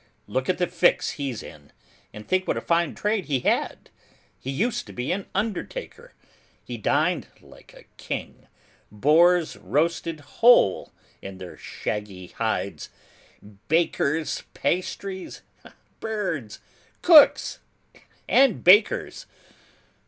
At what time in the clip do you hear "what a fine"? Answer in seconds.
2.47-2.95